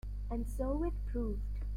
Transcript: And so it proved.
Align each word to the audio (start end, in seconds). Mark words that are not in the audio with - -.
And 0.31 0.47
so 0.57 0.83
it 0.83 0.93
proved. 1.11 1.61